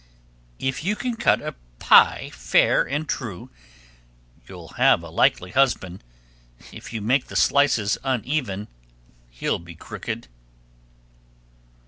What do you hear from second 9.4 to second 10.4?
be crooked.